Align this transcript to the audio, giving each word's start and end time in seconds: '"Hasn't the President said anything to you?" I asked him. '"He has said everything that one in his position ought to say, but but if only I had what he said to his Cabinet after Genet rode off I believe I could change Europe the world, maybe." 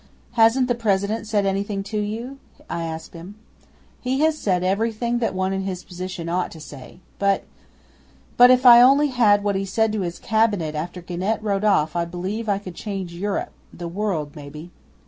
'"Hasn't 0.31 0.67
the 0.67 0.73
President 0.73 1.27
said 1.27 1.45
anything 1.45 1.83
to 1.83 1.99
you?" 1.99 2.39
I 2.67 2.85
asked 2.85 3.13
him. 3.13 3.35
'"He 4.01 4.21
has 4.21 4.35
said 4.35 4.63
everything 4.63 5.19
that 5.19 5.35
one 5.35 5.53
in 5.53 5.61
his 5.61 5.83
position 5.83 6.27
ought 6.27 6.49
to 6.53 6.59
say, 6.59 7.01
but 7.19 7.43
but 8.35 8.49
if 8.49 8.65
only 8.65 9.09
I 9.09 9.11
had 9.11 9.43
what 9.43 9.53
he 9.55 9.63
said 9.63 9.93
to 9.93 10.01
his 10.01 10.17
Cabinet 10.17 10.73
after 10.73 11.03
Genet 11.03 11.43
rode 11.43 11.63
off 11.63 11.95
I 11.95 12.05
believe 12.05 12.49
I 12.49 12.57
could 12.57 12.73
change 12.73 13.13
Europe 13.13 13.51
the 13.71 13.87
world, 13.87 14.35
maybe." 14.35 14.71